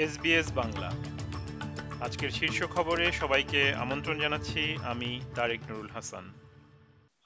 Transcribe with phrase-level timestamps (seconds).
[0.00, 0.90] SBS Bangla.
[2.00, 6.32] আজকের শীর্ষ খবরে সবাইকে আমন্ত্রণ জানাচ্ছি আমি তারেক নুরুল হাসান।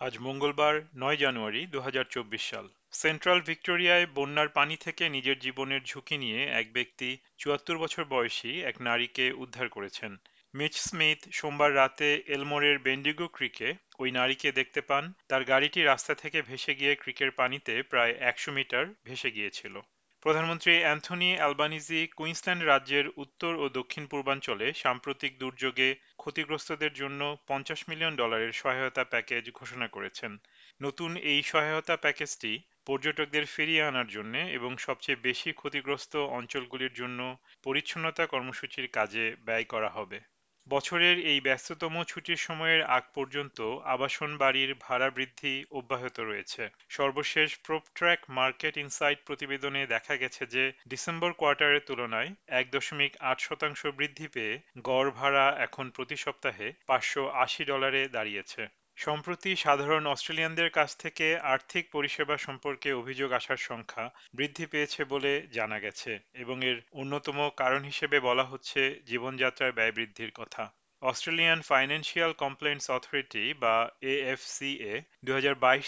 [0.00, 5.80] আজ মঙ্গলবার, নয় জানুয়ারি দু হাজার চব্বিশ সাল। সেন্ট্রাল ভিক্টোরিয়ায় বন্যার পানি থেকে নিজের জীবনের
[5.84, 10.16] ঝুঁকি নিয়ে এক ব্যক্তি চুয়াত্তর বছর বয়সী এক নারীকে উদ্ধার করেছেন।
[10.54, 16.42] মিচ স্মিথ সোমবার রাতে এলমোরের বেন্ডিগো ক্রিকে ওই নারীকে দেখতে পান। তার গাড়িটি রাস্তা থেকে
[16.42, 19.80] ভেসে গিয়ে ক্রিকের পানিতে প্রায় একশো মিটার ভেসে গিয়েছিল।
[20.24, 25.88] প্রধানমন্ত্রী অ্যান্থনি অ্যালবানিজি কুইন্সল্যান্ড রাজ্যের উত্তর ও দক্ষিণ পূর্বাঞ্চলে সাম্প্রতিক দুর্যোগে
[26.18, 30.32] ক্ষতিগ্রস্তদের জন্য পঞ্চাশ মিলিয়ন ডলারের সহায়তা প্যাকেজ ঘোষণা করেছেন।
[30.80, 32.52] নতুন এই সহায়তা প্যাকেজটি
[32.86, 37.20] পর্যটকদের ফিরিয়ে আনার জন্য এবং সবচেয়ে বেশি ক্ষতিগ্রস্ত অঞ্চলগুলির জন্য
[37.62, 40.18] পরিচ্ছন্নতা কর্মসূচির কাজে ব্যয় করা হবে।
[40.68, 48.18] বছরের এই ব্যস্ততম ছুটির সময়ের আগ পর্যন্ত আবাসন বাড়ির ভাড়া বৃদ্ধি অব্যাহত রয়েছে। সর্বশেষ প্রোপট্র্যাক
[48.28, 54.54] মার্কেট ইনসাইট প্রতিবেদনে দেখা গেছে যে, ডিসেম্বর কোয়ার্টারের তুলনায় এক দশমিক আট শতাংশ বৃদ্ধি পেয়ে
[54.82, 58.62] গড় ভাড়া এখন প্রতি সপ্তাহে পাঁচশো আশি ডলারে দাঁড়িয়েছে।
[58.96, 65.78] সম্প্রতি সাধারণ অস্ট্রেলিয়ানদের কাছ থেকে আর্থিক পরিষেবা সম্পর্কে অভিযোগ আসার সংখ্যা বৃদ্ধি পেয়েছে বলে জানা
[65.78, 72.90] গেছে এবং এর অন্যতম কারণ হিসেবে বলা হচ্ছে জীবনযাত্রার ব্যয় বৃদ্ধির কথা। অস্ট্রেলিয়ান ফাইন্যান্সিয়াল কমপ্লেন্টস
[72.90, 75.32] অথরিটি বা এএফসিএ দু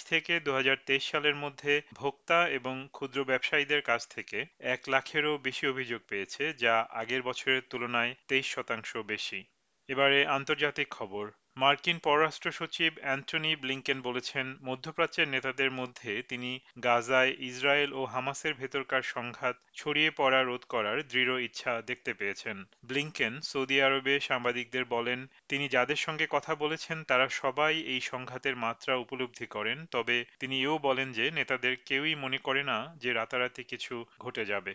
[0.06, 5.64] থেকে দু হাজার তেইশ সালের মধ্যে ভোক্তা এবং ক্ষুদ্র ব্যবসায়ীদের কাছ থেকে এক লাখেরও বেশি
[5.66, 9.40] অভিযোগ পেয়েছে, যা আগের বছরের তুলনায় তেইশ শতাংশ বেশি।
[9.88, 16.50] এবারে আন্তর্জাতিক খবর। মার্কিন পররাষ্ট্র সচিব অ্যান্টনি ব্লিংকেন বলেছেন, মধ্যপ্রাচ্যের নেতাদের মধ্যে তিনি
[16.82, 23.40] গাজায় ইসরায়েল ও হামাসের ভেতরকার সংঘাত ছড়িয়ে পড়া রোধ করার দৃঢ় ইচ্ছা দেখতে পেয়েছেন। ব্লিংকেন
[23.40, 29.46] সৌদি আরবে সাংবাদিকদের বলেন, তিনি যাদের সঙ্গে কথা বলেছেন তারা সবাই এই সংঘাতের মাত্রা উপলব্ধি
[29.46, 34.44] করেন, তবে তিনি এও বলেন যে নেতাদের কেউই মনে করে না যে রাতারাতি কিছু ঘটে
[34.44, 34.74] যাবে।